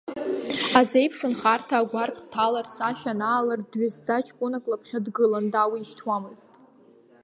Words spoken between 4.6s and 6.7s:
лаԥхьа дгылан, дауишьҭуамызт.